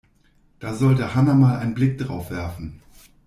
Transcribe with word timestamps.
Da 0.59 0.73
sollte 0.73 1.13
Hanna 1.13 1.35
mal 1.35 1.59
einen 1.59 1.75
Blick 1.75 1.99
drauf 1.99 2.31
werfen. 2.31 2.81